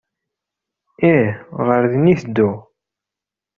[1.13, 1.29] Ih,
[1.67, 2.57] ɣer din i tedduɣ.